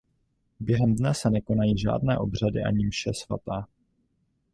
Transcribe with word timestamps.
Během 0.59 0.95
dne 0.95 1.13
se 1.13 1.29
nekonají 1.29 1.77
žádné 1.77 2.17
obřady 2.17 2.63
ani 2.63 2.85
mše 2.87 3.13
svatá. 3.13 3.67